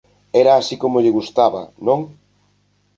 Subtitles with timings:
[0.41, 1.99] Era así como lle gustaba, ¿non?